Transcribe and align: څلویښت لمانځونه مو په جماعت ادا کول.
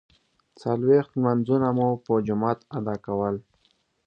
څلویښت 0.59 1.11
لمانځونه 1.15 1.67
مو 1.77 1.87
په 2.05 2.13
جماعت 2.27 2.59
ادا 2.77 2.95
کول. 3.05 3.35